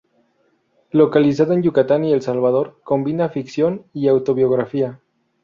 [0.91, 4.99] Localizada en Yucatán y El Salvador, combina ficción y autobiografía.